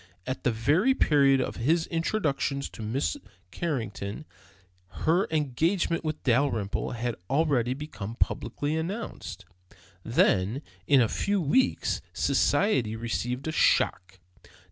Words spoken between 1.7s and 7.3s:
introduction to Mrs. Carrington her engagement with Dalrymple had